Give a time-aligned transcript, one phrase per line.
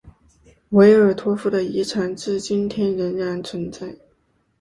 [0.69, 3.95] 维尔托夫的遗产至今天仍然存在。